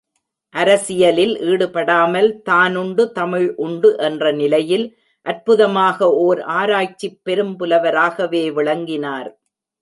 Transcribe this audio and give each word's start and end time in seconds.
அரசியலில் 0.55 1.33
ஈடுபடாமல், 1.41 2.41
தானுண்டு 2.49 3.03
தமிழ் 3.11 3.53
உண்டு 3.57 3.97
என்ற 3.99 4.31
நிலையில், 4.31 4.85
அற்புதமாக 5.25 6.09
ஓர் 6.19 6.41
ஆராய்ச்சிப் 6.53 7.19
பெரும்புலவராகவே 7.25 8.43
விளங்கினார். 8.53 9.29